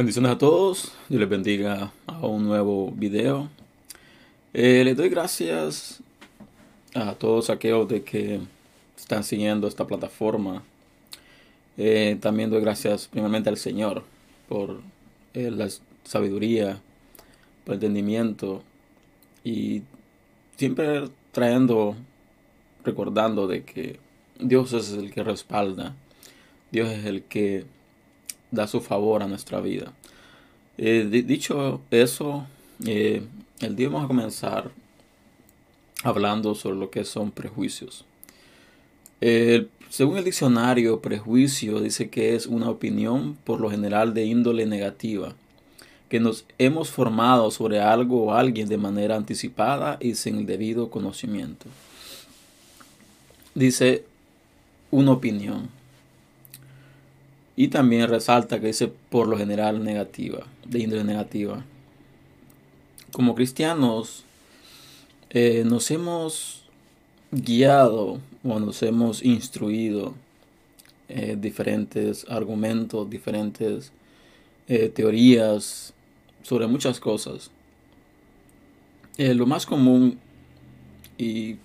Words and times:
Bendiciones 0.00 0.32
a 0.32 0.38
todos, 0.38 0.92
Dios 1.10 1.20
les 1.20 1.28
bendiga 1.28 1.92
a 2.06 2.26
un 2.26 2.46
nuevo 2.46 2.90
video. 2.90 3.50
Eh, 4.54 4.80
les 4.82 4.96
doy 4.96 5.10
gracias 5.10 6.02
a 6.94 7.12
todos 7.16 7.50
aquellos 7.50 7.86
de 7.86 8.02
que 8.02 8.40
están 8.96 9.24
siguiendo 9.24 9.68
esta 9.68 9.86
plataforma. 9.86 10.62
Eh, 11.76 12.16
también 12.18 12.48
doy 12.48 12.62
gracias 12.62 13.08
primeramente 13.08 13.50
al 13.50 13.58
Señor 13.58 14.02
por 14.48 14.80
eh, 15.34 15.50
la 15.50 15.68
sabiduría, 16.04 16.80
por 17.66 17.74
el 17.74 17.80
entendimiento 17.80 18.62
y 19.44 19.82
siempre 20.56 21.10
trayendo, 21.30 21.94
recordando 22.84 23.46
de 23.46 23.64
que 23.64 24.00
Dios 24.38 24.72
es 24.72 24.92
el 24.92 25.12
que 25.12 25.22
respalda, 25.22 25.94
Dios 26.70 26.88
es 26.88 27.04
el 27.04 27.22
que 27.22 27.66
da 28.50 28.66
su 28.66 28.80
favor 28.80 29.22
a 29.22 29.26
nuestra 29.26 29.60
vida. 29.60 29.92
Eh, 30.78 31.24
dicho 31.26 31.80
eso, 31.90 32.46
eh, 32.86 33.22
el 33.60 33.76
día 33.76 33.88
vamos 33.88 34.04
a 34.04 34.08
comenzar 34.08 34.70
hablando 36.02 36.54
sobre 36.54 36.78
lo 36.78 36.90
que 36.90 37.04
son 37.04 37.30
prejuicios. 37.30 38.04
según 39.90 40.16
el 40.16 40.24
diccionario, 40.24 41.00
prejuicio 41.02 41.80
dice 41.80 42.08
que 42.08 42.34
es 42.34 42.46
una 42.46 42.70
opinión 42.70 43.36
por 43.44 43.60
lo 43.60 43.70
general 43.70 44.14
de 44.14 44.24
índole 44.24 44.64
negativa, 44.64 45.34
que 46.08 46.20
nos 46.20 46.46
hemos 46.58 46.90
formado 46.90 47.50
sobre 47.50 47.80
algo 47.80 48.24
o 48.24 48.32
alguien 48.32 48.68
de 48.68 48.78
manera 48.78 49.16
anticipada 49.16 49.98
y 50.00 50.14
sin 50.14 50.38
el 50.38 50.46
debido 50.46 50.90
conocimiento. 50.90 51.66
Dice 53.54 54.04
una 54.90 55.12
opinión. 55.12 55.68
Y 57.60 57.68
también 57.68 58.08
resalta 58.08 58.58
que 58.58 58.68
dice 58.68 58.88
por 58.88 59.28
lo 59.28 59.36
general 59.36 59.84
negativa, 59.84 60.46
de 60.64 60.78
índole 60.78 61.04
negativa. 61.04 61.62
Como 63.12 63.34
cristianos 63.34 64.24
eh, 65.28 65.62
nos 65.66 65.90
hemos 65.90 66.64
guiado 67.30 68.18
o 68.44 68.60
nos 68.60 68.82
hemos 68.82 69.22
instruido 69.22 70.14
eh, 71.10 71.36
diferentes 71.38 72.24
argumentos, 72.30 73.10
diferentes 73.10 73.92
eh, 74.66 74.88
teorías 74.88 75.92
sobre 76.42 76.66
muchas 76.66 76.98
cosas. 76.98 77.50
lo 79.18 79.44
más 79.44 79.66
común 79.66 80.18
y 81.18 81.56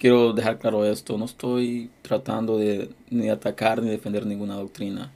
quiero 0.00 0.32
dejar 0.32 0.58
claro 0.58 0.84
esto, 0.84 1.18
no 1.18 1.26
estoy 1.26 1.90
tratando 2.02 2.56
de 2.56 2.90
ni 3.10 3.28
atacar 3.28 3.82
ni 3.82 3.90
defender 3.90 4.24
ninguna 4.26 4.56
doctrina. 4.56 5.12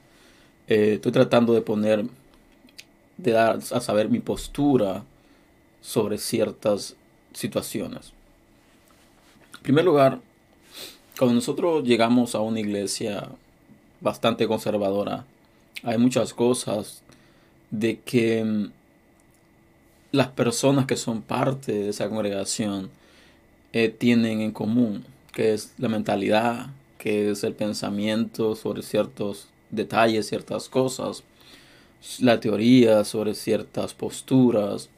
Eh, 0.69 0.95
estoy 0.95 1.11
tratando 1.11 1.55
de 1.55 1.63
poner, 1.63 2.05
de 3.17 3.33
dar 3.33 3.57
a 3.57 3.81
saber 3.81 4.11
mi 4.11 4.21
postura 4.21 5.03
sobre 5.81 6.19
ciertas 6.19 6.97
situaciones. 7.33 8.13
En 9.57 9.63
primer 9.63 9.87
lugar, 9.87 10.21
cuando 11.19 11.35
nosotros 11.35 11.85
llegamos 11.85 12.35
a 12.35 12.41
una 12.41 12.61
iglesia 12.61 13.29
bastante 14.03 14.47
conservadora, 14.47 15.25
hay 15.83 15.97
muchas 15.97 16.35
cosas 16.35 17.03
de 17.71 18.01
que 18.01 18.45
mm, 18.45 18.71
las 20.13 20.29
personas 20.29 20.85
que 20.85 20.97
son 20.97 21.23
parte 21.23 21.73
de 21.73 21.89
esa 21.89 22.09
congregación 22.11 22.91
eh, 23.75 23.89
tienen 23.89 24.41
en 24.41 24.53
común, 24.53 25.05
que 25.33 25.53
es 25.53 25.73
la 25.79 25.89
mentalidad, 25.89 26.69
que 26.97 27.33
es 27.33 27.43
el 27.43 27.55
pensamiento 27.55 28.55
sobre 28.55 28.83
ciertos 28.83 29.49
detalles, 29.71 30.29
ciertas 30.29 30.69
cosas, 30.69 31.25
la 32.21 32.39
teoría 32.39 33.03
sobre 33.03 33.35
ciertas 33.35 33.93
posturas. 33.93 34.91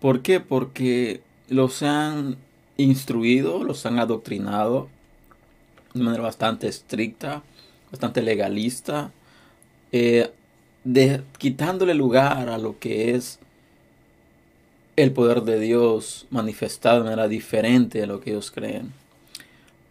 ¿Por 0.00 0.20
qué? 0.20 0.38
Porque 0.38 1.22
los 1.48 1.82
han 1.82 2.36
instruido, 2.76 3.64
los 3.64 3.86
han 3.86 3.98
adoctrinado 3.98 4.90
de 5.94 6.02
manera 6.02 6.24
bastante 6.24 6.68
estricta, 6.68 7.42
bastante 7.90 8.20
legalista, 8.20 9.12
eh, 9.92 10.30
quitándole 11.38 11.94
lugar 11.94 12.50
a 12.50 12.58
lo 12.58 12.78
que 12.78 13.14
es 13.14 13.38
el 15.02 15.12
poder 15.12 15.42
de 15.42 15.60
Dios 15.60 16.26
manifestado 16.30 16.98
de 16.98 17.04
manera 17.04 17.28
diferente 17.28 18.02
a 18.02 18.06
lo 18.06 18.20
que 18.20 18.30
ellos 18.30 18.50
creen. 18.50 18.92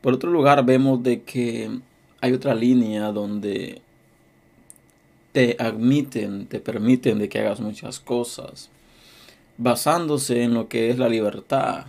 Por 0.01 0.13
otro 0.13 0.29
lugar, 0.29 0.65
vemos 0.65 1.01
de 1.01 1.21
que 1.21 1.79
hay 2.19 2.33
otra 2.33 2.53
línea 2.53 3.13
donde 3.13 3.81
te 5.31 5.55
admiten, 5.59 6.47
te 6.47 6.59
permiten 6.59 7.19
de 7.19 7.29
que 7.29 7.39
hagas 7.39 7.61
muchas 7.61 8.01
cosas, 8.01 8.69
basándose 9.57 10.43
en 10.43 10.53
lo 10.53 10.67
que 10.67 10.89
es 10.89 10.97
la 10.97 11.07
libertad, 11.07 11.85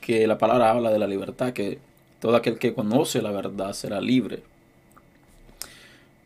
que 0.00 0.26
la 0.26 0.38
palabra 0.38 0.70
habla 0.70 0.90
de 0.90 0.98
la 0.98 1.06
libertad, 1.06 1.52
que 1.52 1.78
todo 2.18 2.34
aquel 2.34 2.58
que 2.58 2.72
conoce 2.72 3.20
la 3.20 3.30
verdad 3.30 3.74
será 3.74 4.00
libre. 4.00 4.42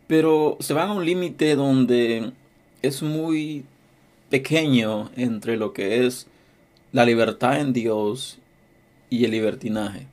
Pero 0.06 0.56
se 0.60 0.72
van 0.72 0.90
a 0.90 0.92
un 0.92 1.04
límite 1.04 1.56
donde 1.56 2.30
es 2.80 3.02
muy 3.02 3.64
pequeño 4.32 5.10
entre 5.14 5.58
lo 5.58 5.74
que 5.74 6.06
es 6.06 6.26
la 6.90 7.04
libertad 7.04 7.60
en 7.60 7.74
Dios 7.74 8.38
y 9.10 9.26
el 9.26 9.30
libertinaje. 9.32 10.06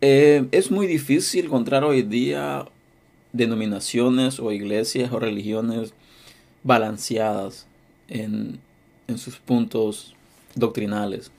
Eh, 0.00 0.44
es 0.50 0.72
muy 0.72 0.88
difícil 0.88 1.44
encontrar 1.44 1.84
hoy 1.84 2.02
día 2.02 2.66
denominaciones 3.32 4.40
o 4.40 4.50
iglesias 4.50 5.12
o 5.12 5.20
religiones 5.20 5.94
balanceadas 6.64 7.68
en, 8.08 8.58
en 9.06 9.18
sus 9.18 9.36
puntos 9.36 10.16
doctrinales. 10.56 11.30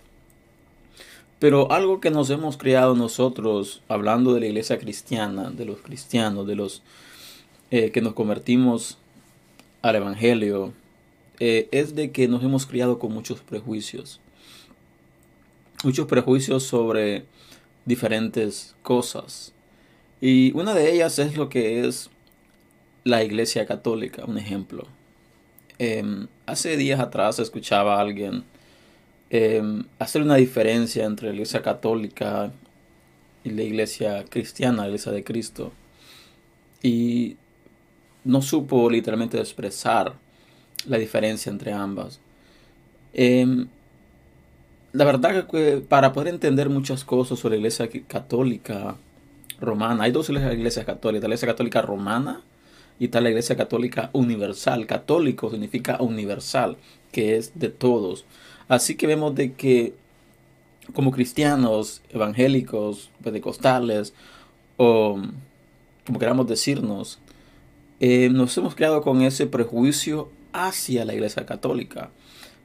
Pero 1.40 1.74
algo 1.74 2.00
que 2.00 2.10
nos 2.10 2.30
hemos 2.30 2.56
creado 2.56 2.96
nosotros, 2.96 3.82
hablando 3.90 4.34
de 4.34 4.40
la 4.40 4.46
iglesia 4.46 4.80
cristiana, 4.80 5.52
de 5.52 5.66
los 5.66 5.80
cristianos, 5.80 6.48
de 6.48 6.56
los 6.56 6.84
eh, 7.70 7.92
que 7.92 8.02
nos 8.02 8.14
convertimos 8.14 8.98
al 9.82 9.96
Evangelio 9.96 10.74
eh, 11.40 11.70
es 11.72 11.96
de 11.96 12.12
que 12.12 12.28
nos 12.28 12.44
hemos 12.44 12.66
criado 12.66 13.00
con 13.00 13.14
muchos 13.14 13.40
prejuicios. 13.40 14.20
Muchos 15.84 16.08
prejuicios 16.08 16.64
sobre 16.64 17.26
diferentes 17.86 18.76
cosas. 18.84 19.54
Y 20.22 20.52
una 20.56 20.74
de 20.74 20.92
ellas 20.92 21.18
es 21.20 21.38
lo 21.38 21.48
que 21.48 21.88
es 21.88 22.10
la 23.06 23.24
Iglesia 23.24 23.66
Católica, 23.66 24.26
un 24.26 24.38
ejemplo. 24.38 24.88
Em, 25.78 26.28
hace 26.46 26.76
días 26.76 27.00
atrás 27.00 27.40
escuchaba 27.40 27.96
a 27.96 28.02
alguien 28.02 28.44
em, 29.30 29.86
hacer 30.00 30.22
una 30.22 30.36
diferencia 30.36 31.06
entre 31.06 31.30
la 31.30 31.34
Iglesia 31.36 31.62
Católica 31.62 32.52
y 33.44 33.52
la 33.52 33.62
Iglesia 33.64 34.26
Cristiana, 34.30 34.82
la 34.82 34.88
Iglesia 34.90 35.12
de 35.14 35.24
Cristo. 35.24 35.72
Y 36.84 37.38
no 38.24 38.42
supo 38.42 38.90
literalmente 38.90 39.40
expresar 39.40 40.14
la 40.86 40.98
diferencia 40.98 41.50
entre 41.52 41.72
ambas. 41.74 42.20
Em, 43.14 43.68
la 44.92 45.06
verdad 45.06 45.48
que 45.48 45.84
para 45.88 46.14
poder 46.14 46.34
entender 46.34 46.70
muchas 46.70 47.04
cosas 47.04 47.40
sobre 47.40 47.56
la 47.56 47.60
iglesia 47.60 47.90
católica 48.08 48.96
romana, 49.60 50.04
hay 50.04 50.12
dos 50.12 50.30
iglesias 50.30 50.86
católicas, 50.86 51.22
la 51.22 51.28
iglesia 51.28 51.48
católica 51.48 51.82
romana 51.82 52.42
y 53.00 53.06
está 53.06 53.22
la 53.22 53.30
iglesia 53.30 53.56
católica 53.56 54.10
universal. 54.14 54.86
Católico 54.86 55.50
significa 55.50 55.98
universal, 56.02 56.78
que 57.12 57.38
es 57.38 57.58
de 57.58 57.70
todos. 57.70 58.26
Así 58.68 58.96
que 58.96 59.08
vemos 59.08 59.36
de 59.36 59.54
que 59.54 59.94
como 60.94 61.12
cristianos, 61.12 62.02
evangélicos, 62.10 63.10
pentecostales, 63.24 64.14
o 64.78 65.20
como 66.06 66.20
queramos 66.20 66.48
decirnos, 66.48 67.20
eh, 68.00 68.30
nos 68.30 68.58
hemos 68.58 68.76
creado 68.76 69.02
con 69.02 69.22
ese 69.22 69.46
prejuicio 69.48 70.30
hacia 70.54 71.06
la 71.06 71.14
Iglesia 71.14 71.46
Católica, 71.46 72.10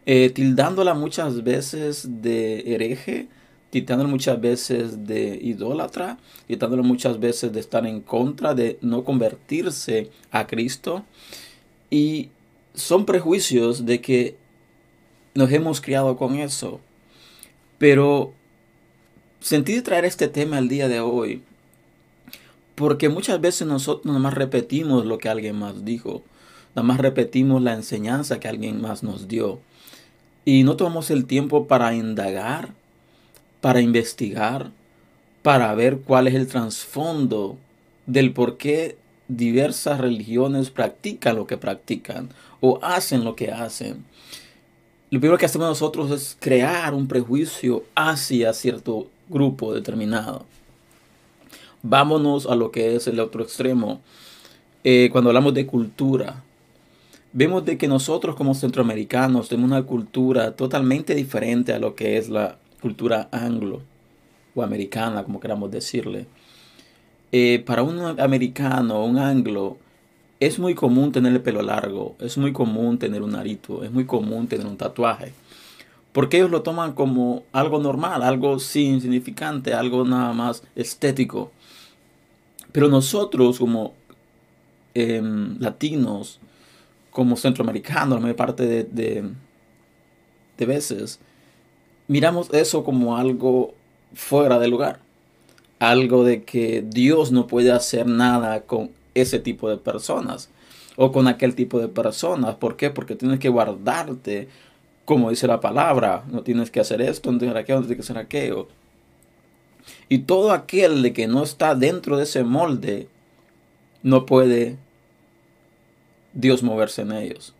eh, 0.07 0.31
tildándola 0.31 0.95
muchas 0.95 1.43
veces 1.43 2.23
de 2.23 2.75
hereje, 2.75 3.29
tildándola 3.71 4.09
muchas 4.09 4.41
veces 4.41 5.07
de 5.07 5.39
idólatra, 5.43 6.19
tildándola 6.47 6.83
muchas 6.83 7.19
veces 7.19 7.53
de 7.53 7.61
estar 7.61 7.87
en 7.87 8.01
contra, 8.01 8.55
de 8.55 8.79
no 8.81 9.03
convertirse 9.03 10.11
a 10.31 10.47
Cristo. 10.47 11.05
Y 11.91 12.31
son 12.75 13.05
prejuicios 13.05 13.87
de 13.87 14.01
que 14.01 14.37
nos 15.35 15.51
hemos 15.51 15.81
criado 15.81 16.17
con 16.17 16.37
eso. 16.37 16.81
Pero 17.79 18.33
sentí 19.41 19.81
traer 19.83 20.05
este 20.05 20.29
tema 20.29 20.59
el 20.59 20.69
día 20.69 20.89
de 20.89 21.01
hoy 21.01 21.43
porque 22.75 23.09
muchas 23.09 23.41
veces 23.41 23.67
nosotros 23.67 24.07
nada 24.07 24.19
más 24.19 24.35
repetimos 24.35 25.07
lo 25.07 25.19
que 25.19 25.29
alguien 25.29 25.57
más 25.57 25.85
dijo. 25.85 26.23
Nada 26.75 26.87
más 26.87 26.99
repetimos 26.99 27.63
la 27.63 27.75
enseñanza 27.75 28.41
que 28.41 28.49
alguien 28.49 28.81
más 28.81 29.03
nos 29.03 29.29
dio. 29.29 29.61
Y 30.45 30.65
no 30.65 30.77
tomamos 30.77 31.11
el 31.11 31.27
tiempo 31.27 31.67
para 31.67 31.95
indagar, 31.95 32.71
para 33.61 33.81
investigar, 33.81 34.71
para 35.43 35.75
ver 35.75 35.99
cuál 35.99 36.27
es 36.27 36.35
el 36.35 36.49
trasfondo 36.49 37.57
del 38.07 38.33
por 38.33 38.57
qué 38.57 38.97
diversas 39.29 40.01
religiones 40.01 40.71
practican 40.71 41.37
lo 41.37 41.47
que 41.47 41.57
practican 41.57 42.29
o 42.61 42.79
hacen 42.83 43.25
lo 43.25 43.37
que 43.37 43.53
hacen. 43.53 44.05
Lo 45.11 45.21
primero 45.21 45.39
que 45.39 45.47
hacemos 45.47 45.69
nosotros 45.69 46.11
es 46.11 46.37
crear 46.41 46.93
un 46.93 47.07
prejuicio 47.07 47.85
hacia 47.95 48.53
cierto 48.53 49.09
grupo 49.29 49.73
determinado. 49.73 50.45
Vámonos 51.87 52.47
a 52.47 52.55
lo 52.57 52.71
que 52.71 52.97
es 52.97 53.07
el 53.09 53.21
otro 53.21 53.43
extremo. 53.43 54.01
Eh, 54.85 55.11
cuando 55.13 55.29
hablamos 55.29 55.53
de 55.53 55.67
cultura, 55.67 56.43
vemos 57.35 57.67
de 57.67 57.77
que 57.77 57.89
nosotros 57.89 58.37
como 58.37 58.55
centroamericanos 58.55 59.51
tenemos 59.51 59.71
una 59.71 59.83
cultura 59.83 60.53
totalmente 60.53 61.15
diferente 61.15 61.75
a 61.75 61.79
lo 61.79 61.95
que 61.95 62.17
es 62.17 62.31
la 62.31 62.57
cultura 62.81 63.29
anglo 63.33 63.83
o 64.55 64.63
americana, 64.63 65.25
como 65.25 65.41
queramos 65.41 65.71
decirle. 65.71 66.25
Eh, 67.33 67.63
para 67.67 67.83
un 67.83 68.19
americano, 68.19 69.05
un 69.05 69.19
anglo, 69.19 69.77
es 70.41 70.59
muy 70.59 70.75
común 70.75 71.13
tener 71.13 71.35
el 71.35 71.43
pelo 71.43 71.61
largo, 71.61 72.17
es 72.19 72.39
muy 72.39 72.55
común 72.55 72.97
tener 72.97 73.23
un 73.23 73.35
arito, 73.35 73.85
es 73.85 73.93
muy 73.93 74.07
común 74.07 74.47
tener 74.47 74.67
un 74.67 74.79
tatuaje. 74.79 75.35
Porque 76.13 76.39
ellos 76.39 76.51
lo 76.51 76.63
toman 76.63 76.95
como 76.95 77.43
algo 77.53 77.79
normal, 77.79 78.23
algo 78.23 78.59
sin 78.59 78.95
insignificante, 78.95 79.75
algo 79.75 80.07
nada 80.07 80.33
más 80.33 80.63
estético. 80.77 81.53
Pero 82.75 82.89
nosotros 82.89 83.59
como 83.59 83.95
em, 84.93 85.57
latinos, 85.61 86.41
como 87.11 87.37
centroamericanos, 87.37 88.17
la 88.17 88.21
mayor 88.21 88.37
parte 88.37 88.67
de, 88.67 89.25
de 90.59 90.67
veces, 90.67 91.21
miramos 92.09 92.53
eso 92.53 92.85
como 92.85 93.17
algo 93.17 93.75
fuera 94.15 94.59
de 94.59 94.69
lugar 94.69 95.05
algo 95.79 96.25
de 96.25 96.45
que 96.45 96.85
Dios 96.87 97.33
no 97.33 97.47
puede 97.47 97.73
hacer 97.73 98.07
nada 98.07 98.63
con 98.63 98.91
ese 99.15 99.39
tipo 99.39 99.69
de 99.69 99.77
personas 99.77 100.51
o 100.97 101.13
con 101.13 101.29
aquel 101.29 101.55
tipo 101.55 101.79
de 101.79 101.89
personas. 101.89 102.57
¿Por 102.57 102.77
qué? 102.77 102.91
Porque 102.91 103.17
tienes 103.17 103.39
que 103.39 103.49
guardarte, 103.49 104.49
como 105.05 105.31
dice 105.31 105.47
la 105.47 105.61
palabra, 105.61 106.25
no 106.31 106.43
tienes 106.43 106.71
que 106.71 106.81
hacer 106.81 107.01
esto, 107.03 107.31
no 107.31 107.39
tienes 107.39 107.55
que 107.55 107.59
hacer 107.59 107.65
aquello, 107.65 107.81
no 107.81 107.87
tienes 107.87 108.07
que 108.07 108.13
hacer 108.13 108.25
aquello. 108.25 108.69
Y 110.09 110.19
todo 110.19 110.53
aquel 110.53 111.13
que 111.13 111.27
no 111.27 111.43
está 111.43 111.75
dentro 111.75 112.17
de 112.17 112.25
ese 112.25 112.45
molde, 112.45 113.09
no 114.03 114.27
puede 114.27 114.77
Dios 116.35 116.63
moverse 116.63 117.03
en 117.03 117.13
ellos. 117.13 117.55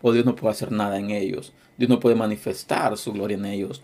O 0.00 0.12
Dios 0.12 0.24
no 0.24 0.34
puede 0.34 0.52
hacer 0.52 0.72
nada 0.72 0.98
en 0.98 1.10
ellos. 1.10 1.52
Dios 1.76 1.90
no 1.90 2.00
puede 2.00 2.16
manifestar 2.16 2.96
su 2.96 3.12
gloria 3.12 3.36
en 3.36 3.44
ellos. 3.44 3.82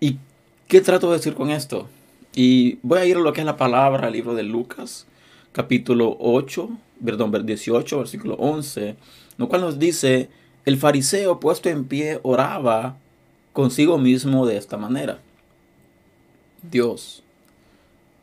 ¿Y 0.00 0.18
qué 0.66 0.80
trato 0.80 1.10
de 1.10 1.18
decir 1.18 1.34
con 1.34 1.50
esto? 1.50 1.88
Y 2.34 2.78
voy 2.82 2.98
a 2.98 3.04
ir 3.04 3.16
a 3.16 3.20
lo 3.20 3.32
que 3.32 3.40
es 3.40 3.46
la 3.46 3.56
palabra, 3.56 4.08
el 4.08 4.12
libro 4.12 4.34
de 4.34 4.44
Lucas, 4.44 5.06
capítulo 5.52 6.16
8, 6.20 6.70
perdón, 7.04 7.32
18, 7.44 7.98
versículo 7.98 8.34
11, 8.36 8.96
lo 9.36 9.48
cual 9.48 9.62
nos 9.62 9.78
dice, 9.78 10.28
el 10.64 10.76
fariseo 10.76 11.40
puesto 11.40 11.68
en 11.68 11.86
pie 11.86 12.20
oraba 12.22 12.96
consigo 13.52 13.98
mismo 13.98 14.46
de 14.46 14.56
esta 14.56 14.76
manera. 14.76 15.20
Dios, 16.62 17.22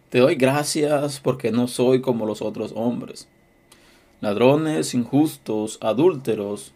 te 0.10 0.20
doy 0.20 0.36
gracias 0.36 1.20
porque 1.20 1.52
no 1.52 1.68
soy 1.68 2.02
como 2.02 2.26
los 2.26 2.42
otros 2.42 2.72
hombres, 2.76 3.28
ladrones, 4.22 4.94
injustos, 4.94 5.78
adúlteros, 5.82 6.72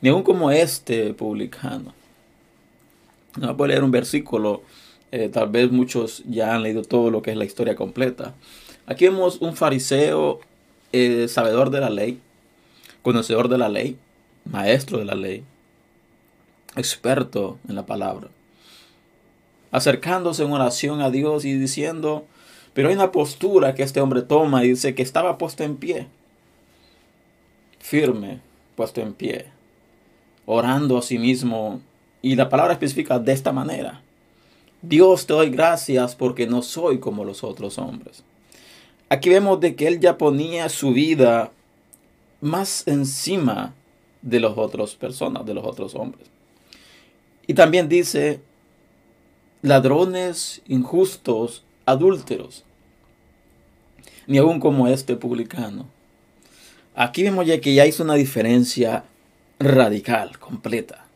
ni 0.00 0.10
aun 0.10 0.22
como 0.22 0.50
este 0.50 1.14
publicano. 1.14 1.94
No 3.38 3.54
voy 3.54 3.66
a 3.66 3.68
leer 3.68 3.84
un 3.84 3.90
versículo 3.90 4.62
eh, 5.12 5.28
tal 5.28 5.48
vez 5.48 5.70
muchos 5.70 6.22
ya 6.28 6.54
han 6.54 6.62
leído 6.62 6.82
todo 6.82 7.10
lo 7.10 7.22
que 7.22 7.30
es 7.30 7.36
la 7.36 7.44
historia 7.44 7.76
completa. 7.76 8.34
Aquí 8.86 9.06
vemos 9.06 9.38
un 9.40 9.56
fariseo 9.56 10.40
eh, 10.92 11.28
sabedor 11.28 11.70
de 11.70 11.80
la 11.80 11.90
ley, 11.90 12.20
conocedor 13.02 13.48
de 13.48 13.58
la 13.58 13.68
ley, 13.68 13.96
maestro 14.44 14.98
de 14.98 15.04
la 15.04 15.14
ley, 15.14 15.44
experto 16.76 17.58
en 17.68 17.76
la 17.76 17.86
palabra, 17.86 18.28
acercándose 19.76 20.42
en 20.42 20.52
oración 20.52 21.02
a 21.02 21.10
Dios 21.10 21.44
y 21.44 21.52
diciendo, 21.52 22.24
pero 22.72 22.88
hay 22.88 22.94
una 22.94 23.12
postura 23.12 23.74
que 23.74 23.82
este 23.82 24.00
hombre 24.00 24.22
toma 24.22 24.64
y 24.64 24.70
dice 24.70 24.94
que 24.94 25.02
estaba 25.02 25.36
puesto 25.36 25.64
en 25.64 25.76
pie, 25.76 26.06
firme, 27.78 28.40
puesto 28.74 29.02
en 29.02 29.12
pie, 29.12 29.44
orando 30.46 30.96
a 30.96 31.02
sí 31.02 31.18
mismo. 31.18 31.82
Y 32.22 32.36
la 32.36 32.48
palabra 32.48 32.72
especifica 32.72 33.18
de 33.18 33.34
esta 33.34 33.52
manera. 33.52 34.00
Dios 34.80 35.26
te 35.26 35.34
doy 35.34 35.50
gracias 35.50 36.16
porque 36.16 36.46
no 36.46 36.62
soy 36.62 36.98
como 36.98 37.26
los 37.26 37.44
otros 37.44 37.76
hombres. 37.76 38.24
Aquí 39.10 39.28
vemos 39.28 39.60
de 39.60 39.76
que 39.76 39.88
él 39.88 40.00
ya 40.00 40.16
ponía 40.16 40.70
su 40.70 40.92
vida 40.92 41.52
más 42.40 42.88
encima 42.88 43.74
de 44.22 44.40
las 44.40 44.56
otras 44.56 44.94
personas, 44.94 45.44
de 45.44 45.52
los 45.52 45.66
otros 45.66 45.94
hombres. 45.94 46.28
Y 47.46 47.52
también 47.52 47.90
dice, 47.90 48.40
ladrones, 49.66 50.62
injustos, 50.68 51.64
adúlteros, 51.86 52.64
ni 54.28 54.38
aún 54.38 54.60
como 54.60 54.86
este 54.86 55.16
publicano. 55.16 55.86
Aquí 56.94 57.24
vemos 57.24 57.46
ya 57.46 57.60
que 57.60 57.74
ya 57.74 57.84
hizo 57.84 58.04
una 58.04 58.14
diferencia 58.14 59.04
radical, 59.58 60.38
completa. 60.38 61.06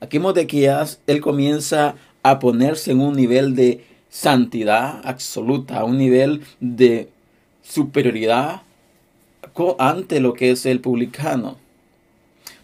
Aquí 0.00 0.16
vemos 0.16 0.34
de 0.34 0.46
que 0.46 0.60
ya 0.60 0.86
él 1.06 1.20
comienza 1.20 1.94
a 2.22 2.38
ponerse 2.38 2.92
en 2.92 3.00
un 3.00 3.14
nivel 3.14 3.54
de 3.54 3.84
santidad 4.08 5.02
absoluta, 5.04 5.84
un 5.84 5.98
nivel 5.98 6.42
de 6.58 7.10
superioridad 7.62 8.62
ante 9.78 10.20
lo 10.20 10.32
que 10.32 10.52
es 10.52 10.64
el 10.64 10.80
publicano. 10.80 11.58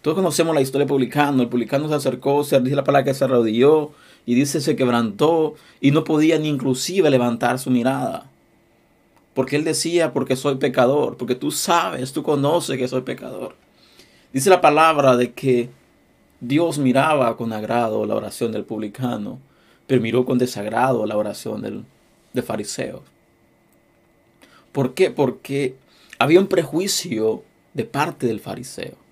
Todos 0.00 0.14
conocemos 0.14 0.54
la 0.54 0.62
historia 0.62 0.86
del 0.86 0.88
publicano. 0.88 1.42
El 1.42 1.48
publicano 1.48 1.88
se 1.88 1.94
acercó, 1.94 2.42
se 2.42 2.58
dice 2.60 2.74
la 2.74 2.84
palabra 2.84 3.04
que 3.04 3.12
se 3.12 3.24
arrodilló 3.24 3.90
y 4.26 4.34
dice 4.34 4.60
se 4.60 4.76
quebrantó 4.76 5.54
y 5.80 5.92
no 5.92 6.04
podía 6.04 6.38
ni 6.38 6.48
inclusive 6.48 7.08
levantar 7.08 7.58
su 7.58 7.70
mirada. 7.70 8.28
Porque 9.32 9.56
él 9.56 9.64
decía, 9.64 10.12
porque 10.12 10.34
soy 10.34 10.56
pecador, 10.56 11.16
porque 11.16 11.34
tú 11.34 11.50
sabes, 11.50 12.12
tú 12.12 12.22
conoces 12.22 12.76
que 12.76 12.88
soy 12.88 13.02
pecador. 13.02 13.54
Dice 14.32 14.50
la 14.50 14.60
palabra 14.60 15.16
de 15.16 15.32
que 15.32 15.70
Dios 16.40 16.78
miraba 16.78 17.36
con 17.36 17.52
agrado 17.52 18.04
la 18.04 18.14
oración 18.14 18.52
del 18.52 18.64
publicano, 18.64 19.38
pero 19.86 20.02
miró 20.02 20.24
con 20.24 20.38
desagrado 20.38 21.06
la 21.06 21.16
oración 21.16 21.62
del, 21.62 21.84
fariseo. 22.42 23.02
¿Por 24.72 24.92
qué? 24.92 25.10
Porque 25.10 25.76
había 26.18 26.40
un 26.40 26.48
prejuicio 26.48 27.42
de 27.72 27.84
parte 27.84 28.26
del 28.26 28.40
fariseo. 28.40 29.05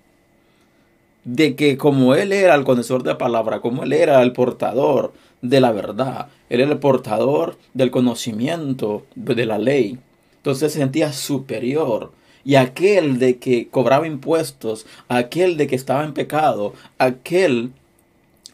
De 1.25 1.55
que 1.55 1.77
como 1.77 2.15
él 2.15 2.31
era 2.31 2.55
el 2.55 2.63
conocedor 2.63 3.03
de 3.03 3.09
la 3.09 3.17
palabra, 3.17 3.59
como 3.59 3.83
él 3.83 3.91
era 3.91 4.21
el 4.21 4.31
portador 4.31 5.13
de 5.41 5.59
la 5.59 5.71
verdad, 5.71 6.29
él 6.49 6.61
era 6.61 6.71
el 6.71 6.79
portador 6.79 7.57
del 7.73 7.91
conocimiento 7.91 9.05
de 9.15 9.45
la 9.45 9.57
ley, 9.57 9.99
entonces 10.37 10.73
se 10.73 10.79
sentía 10.79 11.11
superior 11.11 12.11
y 12.43 12.55
aquel 12.55 13.17
de 13.17 13.39
que 13.39 13.67
cobraba 13.69 14.05
impuestos, 14.05 14.85
aquel 15.07 15.57
de 15.57 15.65
que 15.65 15.75
estaba 15.75 16.05
en 16.05 16.13
pecado, 16.13 16.73
aquel 16.99 17.71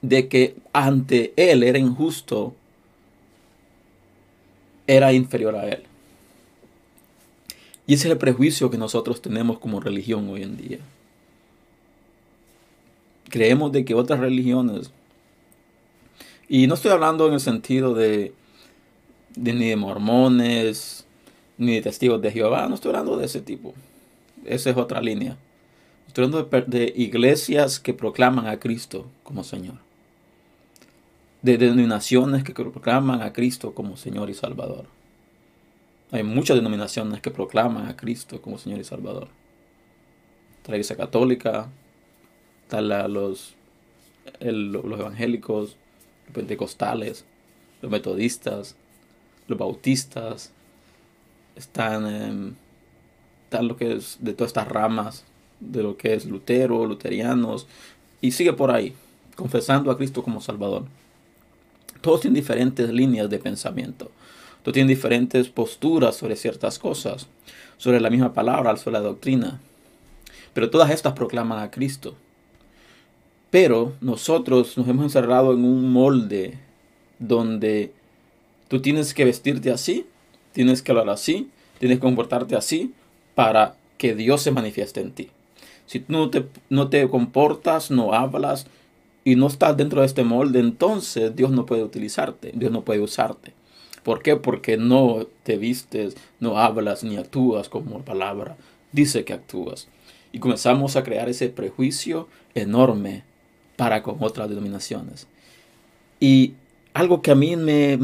de 0.01 0.29
que 0.29 0.55
ante 0.71 1.33
él 1.35 1.63
era 1.63 1.77
injusto, 1.77 2.55
era 4.87 5.11
inferior 5.11 5.55
a 5.57 5.67
él. 5.67 5.83
Y 7.85 7.95
ese 7.95 8.07
es 8.07 8.13
el 8.13 8.17
prejuicio 8.17 8.71
que 8.71 8.77
nosotros 8.77 9.21
tenemos 9.21 9.59
como 9.59 9.81
religión 9.81 10.29
hoy 10.29 10.43
en 10.43 10.55
día. 10.55 10.79
Creemos 13.31 13.71
de 13.71 13.83
que 13.85 13.95
otras 13.95 14.19
religiones, 14.19 14.91
y 16.53 16.67
no 16.67 16.73
estoy 16.73 16.91
hablando 16.91 17.27
en 17.27 17.33
el 17.33 17.39
sentido 17.39 17.93
de, 17.93 18.33
de 19.35 19.53
ni 19.53 19.69
de 19.69 19.77
mormones, 19.77 21.05
ni 21.57 21.75
de 21.75 21.81
testigos 21.81 22.21
de 22.21 22.29
Jehová, 22.29 22.67
no 22.67 22.75
estoy 22.75 22.89
hablando 22.89 23.15
de 23.15 23.25
ese 23.25 23.39
tipo. 23.39 23.73
Esa 24.43 24.71
es 24.71 24.75
otra 24.75 24.99
línea. 24.99 25.37
Estoy 26.07 26.25
hablando 26.25 26.49
de, 26.67 26.93
iglesias 26.97 27.79
que 27.79 27.93
proclaman 27.93 28.47
a 28.47 28.59
Cristo 28.59 29.07
como 29.23 29.45
Señor. 29.45 29.75
De 31.41 31.57
denominaciones 31.57 32.43
que 32.43 32.53
proclaman 32.53 33.21
a 33.21 33.31
Cristo 33.31 33.73
como 33.73 33.95
Señor 33.95 34.29
y 34.29 34.33
Salvador. 34.33 34.87
Hay 36.11 36.23
muchas 36.23 36.57
denominaciones 36.57 37.21
que 37.21 37.31
proclaman 37.31 37.87
a 37.87 37.95
Cristo 37.95 38.41
como 38.41 38.57
Señor 38.57 38.79
y 38.79 38.83
Salvador. 38.83 39.29
la 40.67 40.75
Iglesia 40.75 40.97
Católica, 40.97 41.69
están 42.71 43.13
los, 43.13 43.53
los 44.39 44.99
evangélicos, 44.99 45.75
los 46.25 46.33
pentecostales, 46.33 47.25
los 47.81 47.91
metodistas, 47.91 48.75
los 49.47 49.59
bautistas, 49.59 50.51
están, 51.57 52.55
lo 53.51 53.75
que 53.75 53.93
es 53.93 54.17
de 54.21 54.33
todas 54.33 54.51
estas 54.51 54.69
ramas, 54.69 55.25
de 55.59 55.83
lo 55.83 55.97
que 55.97 56.13
es 56.13 56.25
Lutero, 56.25 56.85
luterianos, 56.85 57.67
y 58.21 58.31
sigue 58.31 58.53
por 58.53 58.71
ahí, 58.71 58.93
confesando 59.35 59.91
a 59.91 59.97
Cristo 59.97 60.23
como 60.23 60.39
Salvador. 60.39 60.85
Todos 61.99 62.21
tienen 62.21 62.35
diferentes 62.35 62.89
líneas 62.89 63.29
de 63.29 63.37
pensamiento. 63.37 64.11
Todos 64.63 64.73
tienen 64.73 64.87
diferentes 64.87 65.49
posturas 65.49 66.15
sobre 66.15 66.35
ciertas 66.37 66.79
cosas. 66.79 67.27
sobre 67.77 67.99
la 67.99 68.11
misma 68.11 68.31
palabra, 68.31 68.77
sobre 68.77 68.93
la 68.93 68.99
doctrina. 68.99 69.59
Pero 70.53 70.69
todas 70.69 70.91
estas 70.91 71.13
proclaman 71.13 71.57
a 71.57 71.71
Cristo. 71.71 72.15
Pero 73.51 73.93
nosotros 74.01 74.77
nos 74.77 74.87
hemos 74.87 75.05
encerrado 75.05 75.53
en 75.53 75.63
un 75.63 75.91
molde 75.91 76.57
donde 77.19 77.91
tú 78.67 78.81
tienes 78.81 79.13
que 79.13 79.25
vestirte 79.25 79.71
así, 79.71 80.07
tienes 80.53 80.81
que 80.81 80.91
hablar 80.91 81.09
así, 81.09 81.49
tienes 81.77 81.99
que 81.99 82.03
comportarte 82.03 82.55
así 82.55 82.93
para 83.35 83.75
que 83.97 84.15
Dios 84.15 84.41
se 84.41 84.51
manifieste 84.51 85.01
en 85.01 85.11
ti. 85.11 85.29
Si 85.85 85.99
tú 85.99 86.13
no 86.13 86.29
te, 86.29 86.45
no 86.69 86.89
te 86.89 87.07
comportas, 87.09 87.91
no 87.91 88.13
hablas 88.13 88.65
y 89.23 89.35
no 89.35 89.47
estás 89.47 89.77
dentro 89.77 90.01
de 90.01 90.07
este 90.07 90.23
molde, 90.23 90.59
entonces 90.59 91.35
Dios 91.35 91.51
no 91.51 91.67
puede 91.67 91.83
utilizarte, 91.83 92.53
Dios 92.55 92.71
no 92.71 92.81
puede 92.81 93.01
usarte. 93.01 93.53
¿Por 94.01 94.23
qué? 94.23 94.35
Porque 94.35 94.77
no 94.77 95.27
te 95.43 95.57
vistes, 95.57 96.15
no 96.39 96.57
hablas 96.57 97.03
ni 97.03 97.17
actúas 97.17 97.69
como 97.69 97.99
la 97.99 98.05
palabra 98.05 98.57
dice 98.91 99.23
que 99.23 99.33
actúas. 99.33 99.87
Y 100.31 100.39
comenzamos 100.39 100.95
a 100.95 101.03
crear 101.03 101.29
ese 101.29 101.49
prejuicio 101.49 102.27
enorme 102.55 103.23
para 103.75 104.03
con 104.03 104.17
otras 104.19 104.49
denominaciones. 104.49 105.27
Y 106.19 106.53
algo 106.93 107.21
que 107.21 107.31
a 107.31 107.35
mí 107.35 107.55
me, 107.55 107.97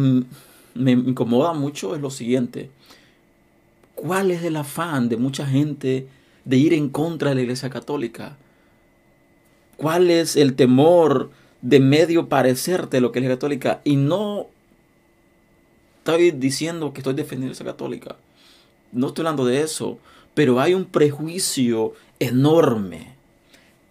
incomoda 0.75 1.53
mucho 1.53 1.95
es 1.95 2.01
lo 2.01 2.09
siguiente. 2.09 2.69
¿Cuál 3.95 4.31
es 4.31 4.43
el 4.43 4.55
afán 4.55 5.09
de 5.09 5.17
mucha 5.17 5.45
gente 5.45 6.07
de 6.45 6.57
ir 6.57 6.73
en 6.73 6.89
contra 6.89 7.29
de 7.29 7.35
la 7.35 7.41
Iglesia 7.41 7.69
Católica? 7.69 8.37
¿Cuál 9.75 10.09
es 10.09 10.35
el 10.35 10.55
temor 10.55 11.31
de 11.61 11.79
medio 11.79 12.29
parecerte 12.29 13.01
lo 13.01 13.11
que 13.11 13.19
es 13.19 13.25
la 13.25 13.31
Católica? 13.31 13.81
Y 13.83 13.95
no 13.95 14.47
estoy 15.99 16.31
diciendo 16.31 16.93
que 16.93 17.01
estoy 17.01 17.13
defendiendo 17.13 17.47
la 17.47 17.55
Iglesia 17.55 17.65
Católica. 17.65 18.15
No 18.91 19.07
estoy 19.07 19.23
hablando 19.23 19.45
de 19.45 19.61
eso. 19.61 19.99
Pero 20.33 20.59
hay 20.59 20.75
un 20.75 20.85
prejuicio 20.85 21.93
enorme, 22.19 23.15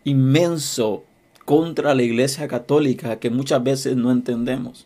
inmenso 0.04 1.02
contra 1.46 1.94
la 1.94 2.02
Iglesia 2.02 2.48
Católica 2.48 3.18
que 3.20 3.30
muchas 3.30 3.62
veces 3.62 3.96
no 3.96 4.10
entendemos. 4.10 4.84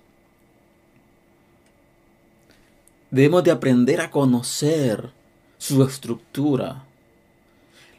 Debemos 3.11 3.43
de 3.43 3.50
aprender 3.50 4.00
a 4.00 4.11
conocer 4.11 5.11
su 5.59 5.83
estructura. 5.83 6.85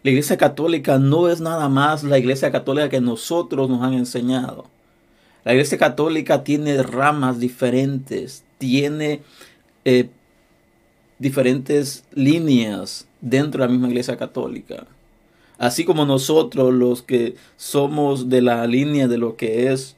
La 0.03 0.11
Iglesia 0.11 0.37
Católica 0.37 0.99
no 0.99 1.27
es 1.27 1.41
nada 1.41 1.67
más 1.69 2.03
la 2.03 2.19
Iglesia 2.19 2.51
Católica 2.51 2.87
que 2.87 3.01
nosotros 3.01 3.67
nos 3.67 3.81
han 3.83 3.93
enseñado. 3.93 4.67
La 5.43 5.53
Iglesia 5.53 5.79
Católica 5.79 6.43
tiene 6.43 6.81
ramas 6.83 7.39
diferentes, 7.39 8.43
tiene 8.59 9.21
eh, 9.85 10.09
diferentes 11.17 12.03
líneas 12.13 13.07
dentro 13.21 13.61
de 13.61 13.67
la 13.67 13.71
misma 13.71 13.89
Iglesia 13.89 14.17
Católica. 14.17 14.85
Así 15.61 15.85
como 15.85 16.07
nosotros 16.07 16.73
los 16.73 17.03
que 17.03 17.35
somos 17.55 18.29
de 18.29 18.41
la 18.41 18.65
línea 18.65 19.07
de 19.07 19.19
lo 19.19 19.37
que 19.37 19.71
es 19.71 19.95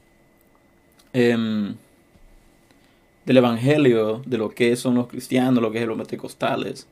em, 1.14 1.76
del 3.24 3.38
Evangelio, 3.38 4.20
de 4.26 4.36
lo 4.36 4.50
que 4.50 4.76
son 4.76 4.94
los 4.94 5.06
cristianos, 5.06 5.62
lo 5.62 5.72
que 5.72 5.80
es 5.80 5.86
los 5.88 5.96
pentecostales, 5.96 6.86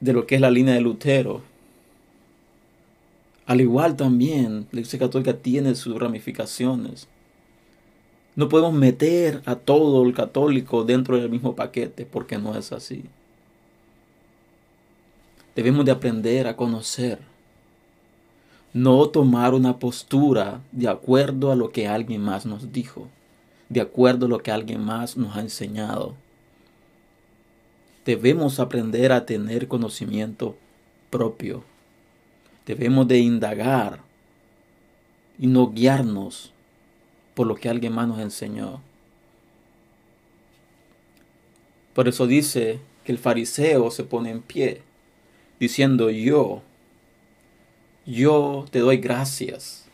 de 0.00 0.14
lo 0.14 0.26
que 0.26 0.36
es 0.36 0.40
la 0.40 0.50
línea 0.50 0.72
de 0.72 0.80
Lutero. 0.80 1.42
Al 3.44 3.60
igual 3.60 3.94
también, 3.94 4.66
la 4.72 4.80
Iglesia 4.80 4.98
Católica 4.98 5.34
tiene 5.34 5.74
sus 5.74 5.94
ramificaciones. 5.98 7.06
No 8.34 8.48
podemos 8.48 8.72
meter 8.72 9.42
a 9.44 9.56
todo 9.56 10.06
el 10.06 10.14
católico 10.14 10.84
dentro 10.84 11.18
del 11.18 11.28
mismo 11.28 11.54
paquete 11.54 12.06
porque 12.06 12.38
no 12.38 12.56
es 12.56 12.72
así. 12.72 13.04
Debemos 15.58 15.84
de 15.84 15.90
aprender 15.90 16.46
a 16.46 16.54
conocer. 16.54 17.18
No 18.72 19.08
tomar 19.08 19.54
una 19.54 19.80
postura 19.80 20.60
de 20.70 20.86
acuerdo 20.86 21.50
a 21.50 21.56
lo 21.56 21.72
que 21.72 21.88
alguien 21.88 22.22
más 22.22 22.46
nos 22.46 22.72
dijo, 22.72 23.08
de 23.68 23.80
acuerdo 23.80 24.26
a 24.26 24.28
lo 24.28 24.38
que 24.38 24.52
alguien 24.52 24.80
más 24.80 25.16
nos 25.16 25.36
ha 25.36 25.40
enseñado. 25.40 26.14
Debemos 28.06 28.60
aprender 28.60 29.10
a 29.10 29.26
tener 29.26 29.66
conocimiento 29.66 30.56
propio. 31.10 31.64
Debemos 32.64 33.08
de 33.08 33.18
indagar 33.18 33.98
y 35.40 35.48
no 35.48 35.72
guiarnos 35.72 36.52
por 37.34 37.48
lo 37.48 37.56
que 37.56 37.68
alguien 37.68 37.94
más 37.94 38.06
nos 38.06 38.20
enseñó. 38.20 38.80
Por 41.94 42.06
eso 42.06 42.28
dice 42.28 42.78
que 43.02 43.10
el 43.10 43.18
fariseo 43.18 43.90
se 43.90 44.04
pone 44.04 44.30
en 44.30 44.40
pie 44.40 44.86
diciendo 45.58 46.10
yo, 46.10 46.62
yo 48.06 48.66
te 48.70 48.78
doy 48.80 48.98
gracias 48.98 49.84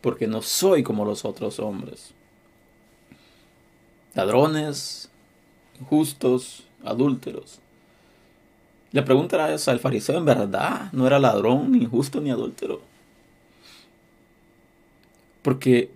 porque 0.00 0.26
no 0.26 0.42
soy 0.42 0.82
como 0.82 1.04
los 1.04 1.24
otros 1.24 1.58
hombres. 1.58 2.12
Ladrones, 4.14 5.10
injustos, 5.80 6.64
adúlteros. 6.84 7.58
La 8.92 9.04
pregunta 9.04 9.52
esa, 9.52 9.72
¿el 9.72 9.80
fariseo 9.80 10.16
en 10.16 10.24
verdad 10.24 10.90
no 10.92 11.06
era 11.06 11.18
ladrón, 11.18 11.72
ni 11.72 11.78
injusto, 11.82 12.20
ni 12.20 12.30
adúltero? 12.30 12.80
Porque 15.42 15.90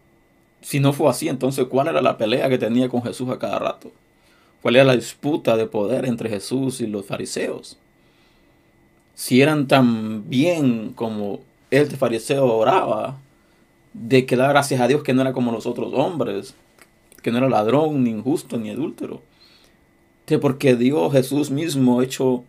si 0.61 0.81
no 0.81 0.93
fue 0.93 1.09
así, 1.09 1.29
entonces 1.29 1.67
¿cuál 1.67 1.89
era 1.89 2.03
la 2.03 2.19
pelea 2.19 2.49
que 2.49 2.59
tenía 2.59 2.89
con 2.89 3.03
Jesús 3.03 3.29
a 3.31 3.39
cada 3.39 3.59
rato? 3.59 3.91
¿Cuál 4.61 4.77
era 4.77 4.85
la 4.85 4.97
disputa 4.97 5.57
de 5.57 5.67
poder 5.67 6.05
entre 6.05 6.29
Jesús 6.29 6.81
y 6.81 6.87
los 6.87 7.07
fariseos? 7.07 7.79
Si 9.21 9.43
eran 9.43 9.69
tan 9.69 10.31
bien 10.31 10.95
como 10.95 11.41
este 11.71 11.99
fariseo 11.99 12.57
oraba, 12.57 13.19
de 13.93 14.25
que 14.25 14.35
da 14.35 14.49
gracias 14.49 14.81
a 14.81 14.89
Dios 14.89 15.03
que 15.03 15.13
no 15.13 15.21
era 15.21 15.35
como 15.35 15.53
los 15.53 15.67
otros 15.67 15.93
hombres, 15.93 16.55
que 17.21 17.31
no 17.31 17.37
era 17.37 17.51
ladrón, 17.51 18.03
ni 18.03 18.09
injusto, 18.09 18.57
ni 18.57 18.71
adúltero. 18.71 19.21
Porque 20.41 20.75
Dios 20.75 21.13
Jesús 21.13 21.51
mismo 21.51 22.01
hecho 22.01 22.45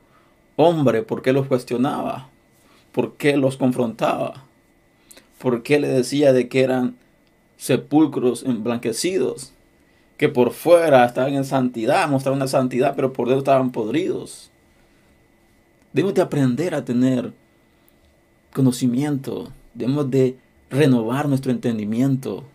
hombre, 0.56 1.04
¿por 1.04 1.22
qué 1.22 1.34
los 1.34 1.48
cuestionaba? 1.48 2.30
¿Por 2.94 3.16
qué 3.16 3.36
los 3.36 3.58
confrontaba? 3.58 4.46
¿Por 5.40 5.63
qué 5.63 5.78
le 5.78 5.90
decía 5.90 6.32
de 6.32 6.48
que 6.48 6.62
eran 6.62 6.96
sepulcros 7.58 8.44
emblanquecidos? 8.44 9.51
Que 10.16 10.30
por 10.30 10.51
fuera 10.51 11.04
estaban 11.04 11.34
en 11.34 11.44
santidad, 11.44 12.08
mostraban 12.08 12.40
una 12.40 12.48
santidad, 12.48 12.96
pero 12.96 13.12
por 13.12 13.28
dentro 13.28 13.40
estaban 13.40 13.74
podridos. 13.74 14.50
Debemos 15.93 16.13
de 16.13 16.21
aprender 16.21 16.74
a 16.74 16.86
tener 16.86 17.33
conocimiento. 18.53 19.51
Debemos 19.74 20.10
de 20.10 20.38
renovar 20.69 21.27
nuestro 21.27 21.51
entendimiento. 21.51 22.45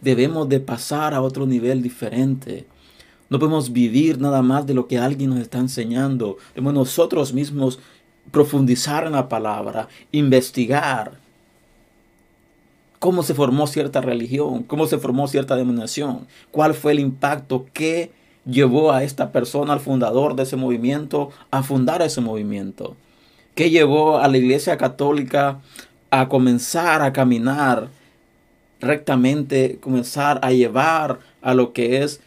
Debemos 0.00 0.48
de 0.48 0.60
pasar 0.60 1.14
a 1.14 1.20
otro 1.20 1.46
nivel 1.46 1.82
diferente. 1.82 2.66
No 3.28 3.38
podemos 3.38 3.72
vivir 3.72 4.20
nada 4.20 4.40
más 4.40 4.66
de 4.66 4.74
lo 4.74 4.86
que 4.86 4.98
alguien 4.98 5.30
nos 5.30 5.40
está 5.40 5.58
enseñando. 5.58 6.38
Debemos 6.54 6.74
nosotros 6.74 7.32
mismos 7.32 7.80
profundizar 8.30 9.06
en 9.06 9.12
la 9.12 9.28
palabra, 9.28 9.88
investigar 10.12 11.18
cómo 12.98 13.22
se 13.22 13.34
formó 13.34 13.66
cierta 13.66 14.00
religión, 14.00 14.62
cómo 14.62 14.86
se 14.86 14.98
formó 14.98 15.28
cierta 15.28 15.54
denominación, 15.54 16.26
cuál 16.50 16.74
fue 16.74 16.92
el 16.92 17.00
impacto 17.00 17.66
que 17.72 18.10
llevó 18.46 18.92
a 18.92 19.02
esta 19.02 19.32
persona, 19.32 19.72
al 19.72 19.80
fundador 19.80 20.36
de 20.36 20.44
ese 20.44 20.56
movimiento, 20.56 21.30
a 21.50 21.62
fundar 21.62 22.02
ese 22.02 22.20
movimiento? 22.20 22.96
¿Qué 23.54 23.70
llevó 23.70 24.18
a 24.18 24.28
la 24.28 24.38
Iglesia 24.38 24.76
Católica 24.76 25.60
a 26.10 26.28
comenzar 26.28 27.02
a 27.02 27.12
caminar 27.12 27.88
rectamente, 28.80 29.78
comenzar 29.80 30.38
a 30.42 30.52
llevar 30.52 31.18
a 31.42 31.54
lo 31.54 31.72
que 31.72 32.02
es 32.02 32.20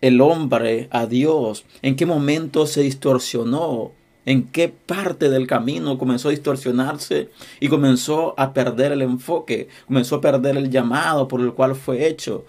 el 0.00 0.20
hombre 0.20 0.88
a 0.90 1.06
Dios? 1.06 1.64
¿En 1.82 1.96
qué 1.96 2.06
momento 2.06 2.66
se 2.66 2.82
distorsionó? 2.82 3.92
¿En 4.24 4.44
qué 4.44 4.68
parte 4.68 5.30
del 5.30 5.46
camino 5.46 5.98
comenzó 5.98 6.28
a 6.28 6.32
distorsionarse 6.32 7.30
y 7.60 7.68
comenzó 7.68 8.34
a 8.36 8.52
perder 8.52 8.92
el 8.92 9.02
enfoque? 9.02 9.68
Comenzó 9.86 10.16
a 10.16 10.20
perder 10.20 10.56
el 10.56 10.70
llamado 10.70 11.28
por 11.28 11.40
el 11.40 11.54
cual 11.54 11.74
fue 11.74 12.06
hecho. 12.06 12.44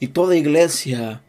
Y 0.00 0.08
toda 0.08 0.36
iglesia 0.36 1.22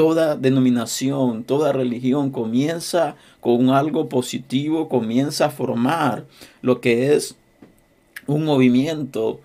toda 0.00 0.34
denominación, 0.34 1.44
toda 1.44 1.74
religión 1.74 2.30
comienza 2.30 3.16
con 3.40 3.68
algo 3.68 4.08
positivo, 4.08 4.88
comienza 4.88 5.44
a 5.44 5.50
formar 5.50 6.24
lo 6.62 6.80
que 6.80 7.14
es 7.14 7.36
un 8.26 8.46
movimiento. 8.46 9.40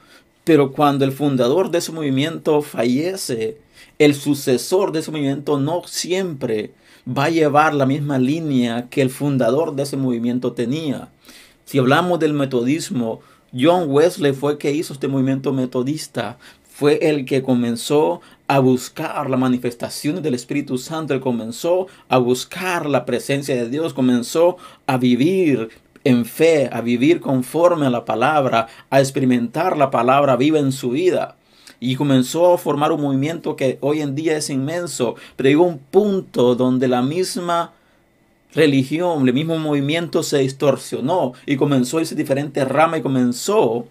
Pero 0.46 0.72
cuando 0.72 1.04
el 1.04 1.12
fundador 1.12 1.72
de 1.72 1.80
ese 1.80 1.92
movimiento 1.92 2.62
fallece, 2.62 3.58
el 4.00 4.16
sucesor 4.16 4.94
de 4.94 5.00
ese 5.00 5.12
movimiento 5.12 5.60
no 5.60 5.82
siempre 5.88 6.72
va 7.06 7.26
a 7.26 7.32
llevar 7.32 7.74
la 7.74 7.86
misma 7.86 8.18
línea 8.18 8.88
que 8.90 9.02
el 9.02 9.10
fundador 9.10 9.76
de 9.76 9.84
ese 9.84 9.98
movimiento 9.98 10.54
tenía. 10.54 11.10
Si 11.66 11.80
hablamos 11.80 12.18
del 12.18 12.32
metodismo, 12.32 13.20
John 13.54 13.90
Wesley 13.90 14.32
fue 14.32 14.54
el 14.54 14.58
que 14.58 14.72
hizo 14.72 14.94
este 14.94 15.10
movimiento 15.10 15.52
metodista, 15.52 16.38
fue 16.76 17.00
el 17.02 17.26
que 17.26 17.42
comenzó 17.42 18.22
a 18.48 18.60
buscar 18.60 19.30
la 19.30 19.38
manifestación 19.38 20.22
del 20.22 20.36
Espíritu 20.36 20.78
Santo, 20.78 21.14
él 21.14 21.20
comenzó 21.20 21.88
a 22.10 22.18
buscar 22.18 22.86
la 22.86 23.06
presencia 23.06 23.56
de 23.56 23.70
Dios, 23.70 23.94
comenzó 23.94 24.58
a 24.86 24.98
vivir 24.98 25.70
en 26.04 26.26
fe, 26.26 26.70
a 26.72 26.82
vivir 26.82 27.20
conforme 27.20 27.88
a 27.88 27.90
la 27.90 28.06
palabra, 28.06 28.68
a 28.90 29.00
experimentar 29.00 29.76
la 29.76 29.90
palabra 29.90 30.36
viva 30.36 30.60
en 30.60 30.72
su 30.72 30.92
vida. 30.92 31.36
Y 31.80 31.96
comenzó 31.96 32.54
a 32.54 32.58
formar 32.58 32.92
un 32.92 33.02
movimiento 33.02 33.56
que 33.56 33.80
hoy 33.82 34.02
en 34.02 34.16
día 34.16 34.38
es 34.38 34.50
inmenso, 34.50 35.16
pero 35.36 35.50
llegó 35.50 35.66
un 35.66 35.80
punto 35.80 36.56
donde 36.56 36.88
la 36.88 37.02
misma 37.02 37.74
religión, 38.54 39.28
el 39.28 39.34
mismo 39.34 39.58
movimiento 39.58 40.24
se 40.24 40.40
distorsionó 40.40 41.34
y 41.46 41.58
comenzó 41.58 41.98
a 41.98 42.02
irse 42.02 42.16
diferentes 42.16 42.66
y 42.98 43.02
comenzó 43.02 43.88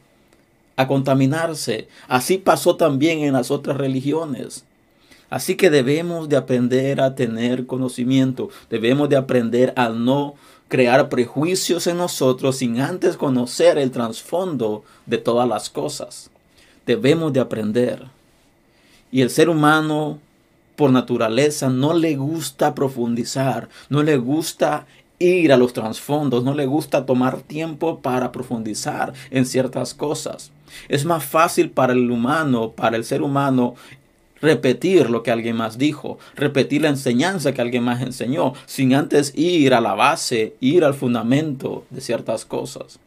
a 0.77 0.87
contaminarse. 0.87 1.89
Así 2.09 2.39
pasó 2.39 2.77
también 2.77 3.21
en 3.21 3.35
las 3.35 3.51
otras 3.51 3.77
religiones. 3.77 4.65
Así 5.31 5.57
que 5.57 5.71
debemos 5.71 6.29
de 6.29 6.37
aprender 6.37 7.01
a 7.01 7.15
tener 7.15 7.67
conocimiento, 7.67 8.51
debemos 8.71 9.09
de 9.09 9.17
aprender 9.17 9.73
a 9.77 9.89
no 9.89 10.35
crear 10.69 11.09
prejuicios 11.09 11.87
en 11.87 11.99
nosotros 11.99 12.57
sin 12.59 12.81
antes 12.81 13.17
conocer 13.17 13.79
el 13.79 13.91
trasfondo 13.91 14.85
de 15.07 15.19
todas 15.19 15.49
las 15.49 15.71
cosas. 15.71 16.31
Debemos 16.87 17.33
de 17.33 17.41
aprender. 17.41 18.05
Y 19.11 19.23
el 19.23 19.31
ser 19.31 19.49
humano 19.49 20.19
por 20.77 20.91
naturaleza 20.91 21.69
no 21.69 21.95
le 21.95 22.17
gusta 22.17 22.75
profundizar, 22.75 23.69
no 23.89 24.03
le 24.03 24.17
gusta 24.17 24.87
ir 25.19 25.53
a 25.53 25.57
los 25.57 25.73
trasfondos, 25.73 26.45
no 26.45 26.55
le 26.55 26.67
gusta 26.67 27.07
tomar 27.07 27.41
tiempo 27.41 28.01
para 28.01 28.33
profundizar 28.33 29.13
en 29.31 29.47
ciertas 29.47 29.95
cosas. 29.95 30.51
Es 30.89 31.05
más 31.05 31.25
fácil 31.25 31.71
para 31.71 31.93
el 31.93 32.11
humano, 32.11 32.73
para 32.73 32.97
el 32.97 33.05
ser 33.05 33.23
humano, 33.23 33.75
repetir 34.41 35.09
lo 35.09 35.23
que 35.23 35.31
alguien 35.31 35.57
más 35.57 35.79
dijo, 35.79 36.19
repetir 36.35 36.83
la 36.83 36.89
enseñanza 36.89 37.53
que 37.53 37.63
alguien 37.63 37.85
más 37.85 38.03
enseñó, 38.03 38.53
sin 38.67 38.95
antes 38.95 39.33
ir 39.37 39.73
a 39.75 39.81
la 39.81 39.95
base, 39.95 40.55
ir 40.61 40.85
al 40.85 40.95
fundamento 40.95 41.85
de 41.91 42.01
ciertas 42.01 42.45
cosas. 42.45 42.99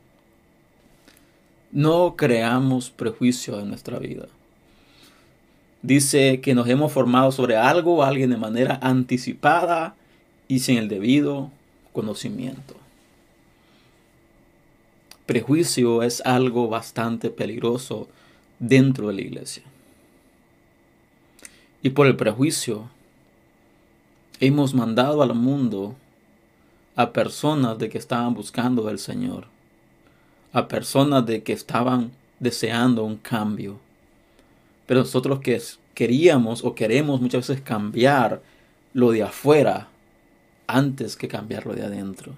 No 1.71 2.15
creamos 2.15 2.89
prejuicio 2.89 3.59
en 3.59 3.69
nuestra 3.69 3.99
vida. 3.99 4.25
Dice 5.83 6.41
que 6.41 6.55
nos 6.55 6.67
hemos 6.67 6.91
formado 6.91 7.31
sobre 7.31 7.55
algo 7.55 7.97
o 7.97 8.03
alguien 8.03 8.31
de 8.31 8.37
manera 8.37 8.79
anticipada 8.81 9.95
y 10.47 10.59
sin 10.59 10.77
el 10.77 10.87
debido 10.87 11.51
conocimiento. 11.97 12.75
Prejuicio 15.25 16.03
es 16.03 16.21
algo 16.21 16.67
bastante 16.67 17.31
peligroso 17.31 18.07
dentro 18.59 19.07
de 19.07 19.13
la 19.13 19.21
iglesia. 19.21 19.63
Y 21.81 21.89
por 21.89 22.05
el 22.05 22.15
prejuicio 22.15 22.87
hemos 24.39 24.75
mandado 24.75 25.23
al 25.23 25.33
mundo 25.33 25.95
a 26.95 27.13
personas 27.13 27.79
de 27.79 27.89
que 27.89 27.97
estaban 27.97 28.35
buscando 28.35 28.87
al 28.87 28.99
Señor, 28.99 29.47
a 30.53 30.67
personas 30.67 31.25
de 31.25 31.41
que 31.41 31.53
estaban 31.53 32.11
deseando 32.39 33.03
un 33.03 33.15
cambio 33.17 33.79
pero 34.87 35.01
nosotros 35.01 35.39
que 35.41 35.61
queríamos 35.93 36.63
o 36.63 36.73
queremos 36.73 37.21
muchas 37.21 37.47
veces 37.47 37.63
cambiar 37.63 38.41
lo 38.93 39.11
de 39.11 39.21
afuera 39.21 39.89
antes 40.67 41.15
que 41.15 41.27
cambiar 41.27 41.65
lo 41.65 41.73
de 41.73 41.83
adentro. 41.83 42.33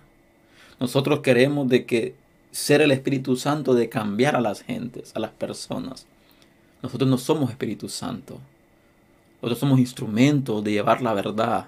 Nosotros 0.79 1.19
queremos 1.19 1.67
de 1.67 1.85
que 1.85 2.15
ser 2.51 2.81
el 2.81 2.91
Espíritu 2.91 3.35
Santo 3.35 3.73
de 3.73 3.89
cambiar 3.89 4.35
a 4.35 4.41
las 4.41 4.61
gentes, 4.61 5.11
a 5.15 5.19
las 5.19 5.31
personas. 5.31 6.05
Nosotros 6.81 7.09
no 7.09 7.17
somos 7.17 7.49
Espíritu 7.49 7.89
Santo. 7.89 8.39
Nosotros 9.41 9.59
somos 9.59 9.79
instrumentos 9.79 10.63
de 10.63 10.71
llevar 10.71 11.01
la 11.01 11.13
verdad, 11.13 11.67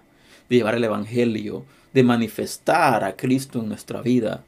de 0.50 0.56
llevar 0.56 0.76
el 0.76 0.84
Evangelio, 0.84 1.66
de 1.94 2.04
manifestar 2.04 3.04
a 3.04 3.16
Cristo 3.16 3.60
en 3.60 3.70
nuestra 3.70 4.02
vida. 4.02 4.44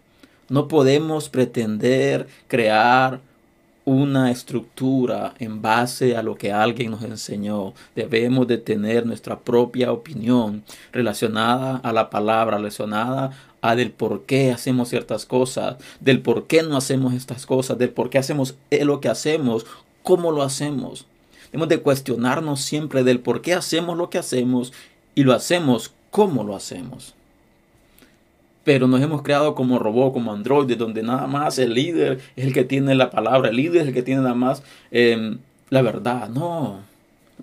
No 0.49 0.67
podemos 0.67 1.29
pretender 1.29 2.27
crear 2.47 3.21
una 3.85 4.31
estructura 4.31 5.33
en 5.39 5.61
base 5.61 6.15
a 6.15 6.23
lo 6.23 6.35
que 6.35 6.51
alguien 6.51 6.91
nos 6.91 7.03
enseñó. 7.03 7.73
Debemos 7.95 8.47
de 8.47 8.57
tener 8.57 9.05
nuestra 9.05 9.39
propia 9.39 9.91
opinión 9.91 10.63
relacionada 10.91 11.77
a 11.77 11.91
la 11.91 12.09
palabra, 12.09 12.57
relacionada 12.57 13.31
a 13.61 13.75
del 13.75 13.91
por 13.91 14.23
qué 14.23 14.51
hacemos 14.51 14.89
ciertas 14.89 15.25
cosas, 15.25 15.77
del 15.99 16.21
por 16.21 16.47
qué 16.47 16.63
no 16.63 16.77
hacemos 16.77 17.13
estas 17.13 17.45
cosas, 17.45 17.77
del 17.77 17.89
por 17.89 18.09
qué 18.09 18.17
hacemos 18.17 18.55
lo 18.71 18.99
que 19.01 19.09
hacemos, 19.09 19.65
cómo 20.01 20.31
lo 20.31 20.43
hacemos. 20.43 21.05
Debemos 21.51 21.69
de 21.69 21.81
cuestionarnos 21.81 22.61
siempre 22.61 23.03
del 23.03 23.19
por 23.19 23.41
qué 23.41 23.53
hacemos 23.53 23.97
lo 23.97 24.09
que 24.09 24.17
hacemos 24.17 24.73
y 25.15 25.23
lo 25.23 25.33
hacemos 25.33 25.93
cómo 26.09 26.43
lo 26.43 26.55
hacemos 26.55 27.15
pero 28.63 28.87
nos 28.87 29.01
hemos 29.01 29.21
creado 29.21 29.55
como 29.55 29.79
robot, 29.79 30.13
como 30.13 30.31
androides, 30.31 30.77
donde 30.77 31.03
nada 31.03 31.27
más 31.27 31.59
el 31.59 31.73
líder 31.73 32.19
es 32.35 32.45
el 32.45 32.53
que 32.53 32.63
tiene 32.63 32.95
la 32.95 33.09
palabra, 33.09 33.49
el 33.49 33.57
líder 33.57 33.81
es 33.81 33.87
el 33.89 33.93
que 33.93 34.03
tiene 34.03 34.21
nada 34.21 34.35
más 34.35 34.63
em, 34.91 35.39
la 35.69 35.81
verdad. 35.81 36.29
No. 36.29 36.79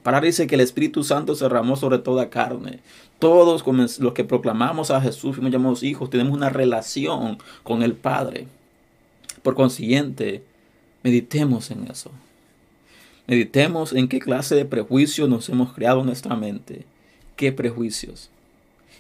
Para 0.02 0.20
dice 0.20 0.46
que 0.46 0.54
el 0.54 0.62
Espíritu 0.62 1.04
Santo 1.04 1.34
se 1.34 1.44
derramó 1.44 1.76
sobre 1.76 1.98
toda 1.98 2.30
carne. 2.30 2.80
Todos 3.18 3.62
los 3.98 4.14
que 4.14 4.24
proclamamos 4.24 4.90
a 4.90 5.00
Jesús, 5.00 5.36
fuimos 5.36 5.52
llamados 5.52 5.82
hijos, 5.82 6.08
tenemos 6.08 6.32
una 6.32 6.48
relación 6.48 7.36
con 7.64 7.82
el 7.82 7.92
Padre. 7.92 8.46
Por 9.42 9.54
consiguiente, 9.54 10.42
meditemos 11.02 11.70
en 11.70 11.86
eso. 11.90 12.10
Meditemos 13.26 13.92
en 13.92 14.08
qué 14.08 14.20
clase 14.20 14.54
de 14.54 14.64
prejuicios 14.64 15.28
nos 15.28 15.48
hemos 15.50 15.74
creado 15.74 16.00
en 16.00 16.06
nuestra 16.06 16.34
mente. 16.34 16.86
¿Qué 17.36 17.52
prejuicios? 17.52 18.30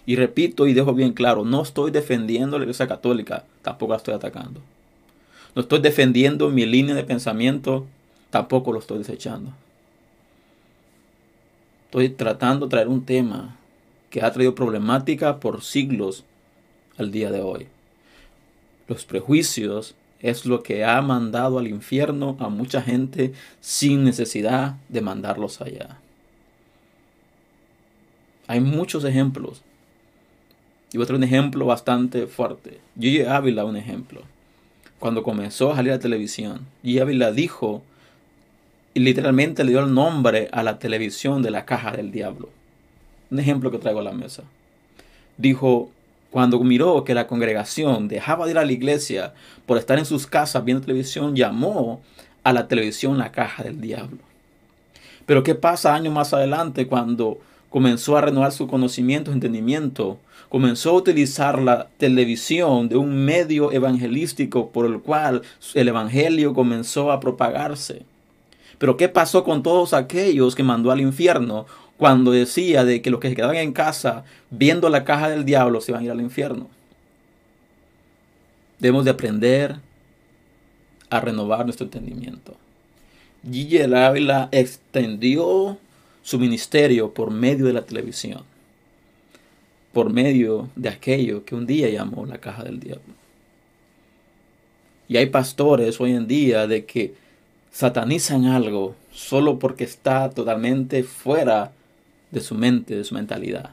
Y 0.06 0.16
repito 0.16 0.66
y 0.66 0.72
dejo 0.72 0.94
bien 0.94 1.12
claro, 1.12 1.44
no 1.44 1.62
estoy 1.62 1.90
defendiendo 1.90 2.58
la 2.58 2.64
Iglesia 2.64 2.88
Católica, 2.88 3.44
tampoco 3.62 3.92
la 3.92 3.98
estoy 3.98 4.14
atacando. 4.14 4.60
No 5.54 5.62
estoy 5.62 5.80
defendiendo 5.80 6.48
mi 6.50 6.64
línea 6.66 6.94
de 6.94 7.04
pensamiento, 7.04 7.86
tampoco 8.30 8.72
lo 8.72 8.78
estoy 8.78 8.98
desechando. 8.98 9.52
Estoy 11.86 12.08
tratando 12.10 12.66
de 12.66 12.70
traer 12.70 12.88
un 12.88 13.04
tema 13.04 13.56
que 14.10 14.22
ha 14.22 14.32
traído 14.32 14.54
problemática 14.54 15.40
por 15.40 15.62
siglos 15.62 16.24
al 16.98 17.10
día 17.10 17.30
de 17.30 17.40
hoy. 17.40 17.66
Los 18.88 19.04
prejuicios 19.04 19.94
es 20.20 20.46
lo 20.46 20.62
que 20.62 20.84
ha 20.84 21.00
mandado 21.00 21.58
al 21.58 21.66
infierno 21.66 22.36
a 22.40 22.48
mucha 22.48 22.82
gente 22.82 23.32
sin 23.60 24.04
necesidad 24.04 24.76
de 24.88 25.00
mandarlos 25.00 25.60
allá. 25.60 25.98
Hay 28.46 28.60
muchos 28.60 29.04
ejemplos 29.04 29.62
y 30.92 30.96
voy 30.96 31.04
a 31.04 31.06
traer 31.06 31.18
un 31.18 31.24
ejemplo 31.24 31.66
bastante 31.66 32.26
fuerte. 32.26 32.80
Gigi 32.98 33.22
Ávila, 33.22 33.64
un 33.64 33.76
ejemplo. 33.76 34.22
Cuando 34.98 35.22
comenzó 35.22 35.72
a 35.72 35.76
salir 35.76 35.92
a 35.92 35.96
la 35.96 36.00
televisión, 36.00 36.66
Gigi 36.82 36.98
Ávila 36.98 37.32
dijo, 37.32 37.82
y 38.92 39.00
literalmente 39.00 39.62
le 39.64 39.70
dio 39.70 39.80
el 39.80 39.94
nombre 39.94 40.48
a 40.52 40.62
la 40.62 40.78
televisión 40.78 41.42
de 41.42 41.50
la 41.50 41.64
caja 41.64 41.92
del 41.92 42.10
diablo. 42.10 42.50
Un 43.30 43.38
ejemplo 43.38 43.70
que 43.70 43.78
traigo 43.78 44.00
a 44.00 44.04
la 44.04 44.12
mesa. 44.12 44.42
Dijo, 45.36 45.90
cuando 46.30 46.58
miró 46.60 47.04
que 47.04 47.14
la 47.14 47.28
congregación 47.28 48.08
dejaba 48.08 48.44
de 48.44 48.52
ir 48.52 48.58
a 48.58 48.64
la 48.64 48.72
iglesia 48.72 49.32
por 49.66 49.78
estar 49.78 49.98
en 49.98 50.04
sus 50.04 50.26
casas 50.26 50.64
viendo 50.64 50.84
televisión, 50.84 51.36
llamó 51.36 52.02
a 52.42 52.52
la 52.52 52.66
televisión 52.66 53.16
la 53.16 53.30
caja 53.30 53.62
del 53.62 53.80
diablo. 53.80 54.18
Pero 55.26 55.44
¿qué 55.44 55.54
pasa 55.54 55.94
años 55.94 56.12
más 56.12 56.34
adelante 56.34 56.88
cuando 56.88 57.38
comenzó 57.70 58.16
a 58.16 58.20
renovar 58.20 58.52
su 58.52 58.66
conocimiento, 58.66 59.32
entendimiento, 59.32 60.18
comenzó 60.48 60.90
a 60.90 60.94
utilizar 60.94 61.62
la 61.62 61.88
televisión 61.96 62.88
de 62.88 62.96
un 62.96 63.24
medio 63.24 63.72
evangelístico 63.72 64.70
por 64.70 64.84
el 64.84 65.00
cual 65.00 65.42
el 65.74 65.88
evangelio 65.88 66.52
comenzó 66.52 67.12
a 67.12 67.20
propagarse. 67.20 68.02
Pero 68.78 68.96
¿qué 68.96 69.08
pasó 69.08 69.44
con 69.44 69.62
todos 69.62 69.94
aquellos 69.94 70.54
que 70.54 70.64
mandó 70.64 70.90
al 70.90 71.00
infierno 71.00 71.66
cuando 71.96 72.32
decía 72.32 72.84
de 72.84 73.00
que 73.00 73.10
los 73.10 73.20
que 73.20 73.28
se 73.28 73.36
quedaban 73.36 73.56
en 73.56 73.72
casa 73.72 74.24
viendo 74.50 74.88
la 74.88 75.04
caja 75.04 75.28
del 75.28 75.44
diablo 75.44 75.80
se 75.80 75.92
iban 75.92 76.02
a 76.02 76.04
ir 76.06 76.10
al 76.10 76.20
infierno? 76.20 76.66
Debemos 78.80 79.04
de 79.04 79.12
aprender 79.12 79.76
a 81.10 81.20
renovar 81.20 81.64
nuestro 81.64 81.84
entendimiento. 81.84 82.56
Gigi 83.48 83.82
Ávila 83.82 84.48
extendió 84.50 85.78
su 86.22 86.38
ministerio 86.38 87.12
por 87.12 87.30
medio 87.30 87.66
de 87.66 87.72
la 87.72 87.82
televisión, 87.82 88.42
por 89.92 90.12
medio 90.12 90.68
de 90.76 90.88
aquello 90.88 91.44
que 91.44 91.54
un 91.54 91.66
día 91.66 91.88
llamó 91.88 92.26
la 92.26 92.38
caja 92.38 92.64
del 92.64 92.80
diablo. 92.80 93.14
Y 95.08 95.16
hay 95.16 95.26
pastores 95.26 96.00
hoy 96.00 96.12
en 96.12 96.28
día 96.28 96.66
de 96.66 96.84
que 96.84 97.14
satanizan 97.72 98.44
algo 98.46 98.94
solo 99.12 99.58
porque 99.58 99.84
está 99.84 100.30
totalmente 100.30 101.02
fuera 101.02 101.72
de 102.30 102.40
su 102.40 102.54
mente, 102.54 102.96
de 102.96 103.04
su 103.04 103.14
mentalidad. 103.14 103.70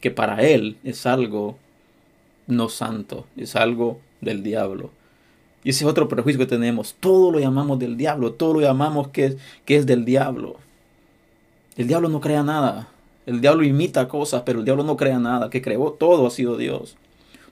Que 0.00 0.10
para 0.10 0.42
él 0.42 0.76
es 0.82 1.06
algo 1.06 1.56
no 2.48 2.68
santo, 2.68 3.26
es 3.36 3.54
algo 3.54 4.00
del 4.20 4.42
diablo. 4.42 4.90
Y 5.64 5.70
ese 5.70 5.84
es 5.84 5.90
otro 5.90 6.08
prejuicio 6.08 6.38
que 6.38 6.46
tenemos. 6.46 6.96
Todo 6.98 7.30
lo 7.30 7.40
llamamos 7.40 7.78
del 7.78 7.96
diablo, 7.96 8.32
todo 8.32 8.54
lo 8.54 8.60
llamamos 8.60 9.08
que, 9.08 9.36
que 9.64 9.76
es 9.76 9.86
del 9.86 10.04
diablo. 10.04 10.56
El 11.78 11.86
diablo 11.86 12.08
no 12.08 12.20
crea 12.20 12.42
nada. 12.42 12.88
El 13.24 13.40
diablo 13.40 13.62
imita 13.62 14.08
cosas, 14.08 14.42
pero 14.44 14.58
el 14.58 14.64
diablo 14.64 14.82
no 14.82 14.96
crea 14.96 15.20
nada. 15.20 15.48
Que 15.48 15.62
creó 15.62 15.92
todo 15.92 16.26
ha 16.26 16.30
sido 16.30 16.56
Dios. 16.56 16.96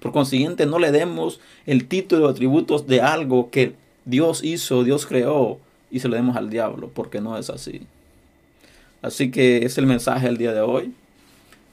Por 0.01 0.11
consiguiente, 0.13 0.67
no 0.67 0.81
le 0.81 0.91
demos 0.91 1.41
el 1.65 1.87
título 1.87 2.27
o 2.27 2.29
atributos 2.29 2.89
de 2.89 3.01
algo 3.01 3.51
que 3.51 3.75
Dios 4.05 4.43
hizo, 4.43 4.83
Dios 4.83 5.07
creó, 5.07 5.59
y 5.91 6.01
se 6.01 6.09
lo 6.09 6.17
demos 6.17 6.37
al 6.37 6.51
diablo, 6.51 6.91
porque 6.93 7.21
no 7.21 7.39
es 7.39 7.51
así. 7.51 7.83
Así 9.01 9.31
que 9.31 9.65
es 9.65 9.79
el 9.79 9.87
mensaje 9.87 10.27
del 10.27 10.39
día 10.39 10.53
de 10.53 10.61
hoy. 10.61 10.93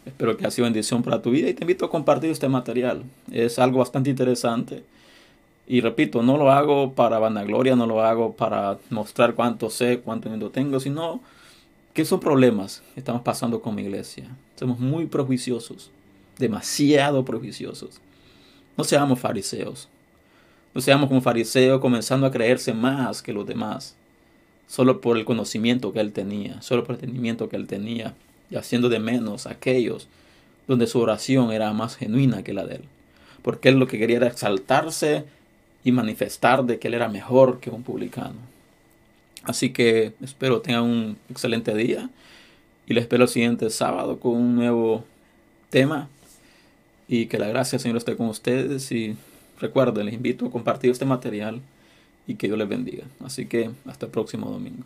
Espero 0.05 0.37
que 0.37 0.45
ha 0.45 0.51
sido 0.51 0.65
bendición 0.65 1.01
para 1.01 1.21
tu 1.21 1.31
vida 1.31 1.49
y 1.49 1.53
te 1.55 1.63
invito 1.63 1.85
a 1.85 1.89
compartir 1.89 2.29
este 2.29 2.49
material. 2.49 3.03
Es 3.31 3.57
algo 3.57 3.79
bastante 3.79 4.11
interesante. 4.11 4.83
Y 5.65 5.81
repito, 5.81 6.21
no 6.21 6.37
lo 6.37 6.51
hago 6.51 6.91
para 6.93 7.17
vanagloria, 7.17 7.75
no 7.75 7.87
lo 7.87 8.03
hago 8.03 8.33
para 8.33 8.77
mostrar 8.91 9.33
cuánto 9.33 9.71
sé, 9.71 10.01
cuánto 10.01 10.29
mundo 10.29 10.51
tengo, 10.51 10.79
sino 10.79 11.21
que 11.93 12.05
son 12.05 12.19
problemas 12.19 12.81
que 12.93 12.99
estamos 12.99 13.21
pasando 13.21 13.61
con 13.61 13.75
mi 13.75 13.83
iglesia. 13.83 14.25
Somos 14.55 14.79
muy 14.79 15.05
prejuiciosos, 15.05 15.91
demasiado 16.37 17.23
prejuiciosos. 17.23 18.01
No 18.75 18.83
seamos 18.83 19.19
fariseos. 19.19 19.87
No 20.73 20.81
seamos 20.81 21.07
como 21.07 21.21
fariseos 21.21 21.79
comenzando 21.79 22.25
a 22.25 22.31
creerse 22.31 22.73
más 22.73 23.21
que 23.21 23.31
los 23.31 23.45
demás, 23.45 23.95
solo 24.67 25.01
por 25.01 25.17
el 25.17 25.25
conocimiento 25.25 25.93
que 25.93 25.99
él 25.99 26.11
tenía, 26.11 26.61
solo 26.63 26.83
por 26.83 26.95
el 26.95 27.01
entendimiento 27.01 27.47
que 27.47 27.57
él 27.57 27.67
tenía, 27.67 28.15
y 28.49 28.55
haciendo 28.55 28.89
de 28.89 28.99
menos 28.99 29.45
aquellos 29.45 30.07
donde 30.67 30.87
su 30.87 30.99
oración 30.99 31.51
era 31.51 31.71
más 31.73 31.95
genuina 31.95 32.43
que 32.43 32.53
la 32.53 32.65
de 32.65 32.75
él. 32.75 32.83
Porque 33.43 33.69
él 33.69 33.75
lo 33.75 33.85
que 33.87 33.99
quería 33.99 34.17
era 34.17 34.27
exaltarse 34.27 35.25
y 35.83 35.91
manifestar 35.91 36.63
de 36.63 36.79
que 36.79 36.87
él 36.87 36.95
era 36.95 37.09
mejor 37.09 37.59
que 37.59 37.69
un 37.69 37.83
publicano. 37.83 38.52
Así 39.43 39.71
que 39.71 40.13
espero 40.21 40.61
tengan 40.61 40.83
un 40.83 41.17
excelente 41.29 41.73
día 41.75 42.09
y 42.87 42.93
les 42.93 43.03
espero 43.03 43.23
el 43.23 43.29
siguiente 43.29 43.69
sábado 43.69 44.19
con 44.19 44.35
un 44.35 44.55
nuevo 44.55 45.03
tema 45.69 46.07
y 47.07 47.25
que 47.25 47.37
la 47.37 47.47
gracia 47.47 47.79
Señor 47.79 47.97
esté 47.97 48.15
con 48.15 48.27
ustedes 48.27 48.91
y 48.91 49.15
recuerden, 49.59 50.05
les 50.05 50.15
invito 50.15 50.45
a 50.45 50.51
compartir 50.51 50.91
este 50.91 51.05
material 51.05 51.61
y 52.25 52.35
que 52.35 52.47
Dios 52.47 52.57
les 52.57 52.69
bendiga. 52.69 53.03
Así 53.23 53.45
que 53.45 53.69
hasta 53.85 54.05
el 54.05 54.11
próximo 54.11 54.49
domingo. 54.49 54.83